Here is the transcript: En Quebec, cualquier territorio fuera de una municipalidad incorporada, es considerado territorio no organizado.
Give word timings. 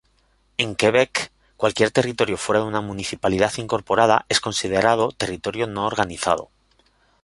En 0.57 0.73
Quebec, 0.73 1.31
cualquier 1.57 1.91
territorio 1.91 2.35
fuera 2.35 2.61
de 2.61 2.65
una 2.65 2.81
municipalidad 2.81 3.53
incorporada, 3.57 4.25
es 4.29 4.39
considerado 4.41 5.11
territorio 5.11 5.67
no 5.67 5.85
organizado. 5.85 6.49